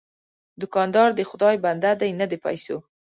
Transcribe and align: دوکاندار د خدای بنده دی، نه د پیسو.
دوکاندار 0.61 1.09
د 1.15 1.21
خدای 1.29 1.55
بنده 1.65 1.91
دی، 2.01 2.11
نه 2.19 2.25
د 2.31 2.33
پیسو. 2.43 2.77